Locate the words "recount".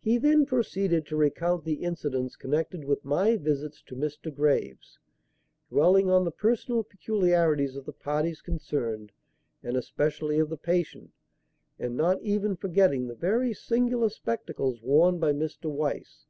1.16-1.64